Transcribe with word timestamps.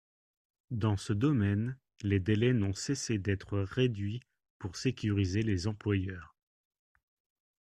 Dans 0.71 0.97
ce 0.97 1.13
domaine, 1.13 1.77
les 2.01 2.19
délais 2.19 2.53
n’ont 2.53 2.73
cessé 2.73 3.19
d’être 3.19 3.59
réduits 3.59 4.19
pour 4.57 4.75
sécuriser 4.75 5.43
les 5.43 5.67
employeurs. 5.67 6.35